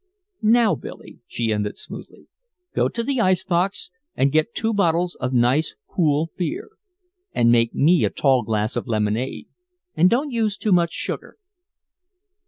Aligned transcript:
"Now 0.41 0.73
Billy," 0.73 1.19
she 1.27 1.53
ended 1.53 1.77
smoothly, 1.77 2.27
"go 2.73 2.89
to 2.89 3.03
the 3.03 3.21
icebox 3.21 3.91
and 4.15 4.31
get 4.31 4.55
two 4.55 4.73
bottles 4.73 5.13
of 5.13 5.31
nice 5.31 5.75
cool 5.87 6.31
beer 6.35 6.71
and 7.33 7.51
make 7.51 7.75
me 7.75 8.03
a 8.03 8.09
tall 8.09 8.41
glass 8.41 8.75
of 8.75 8.87
lemonade. 8.87 9.47
And 9.93 10.09
don't 10.09 10.31
use 10.31 10.57
too 10.57 10.71
much 10.71 10.91
sugar." 10.93 11.37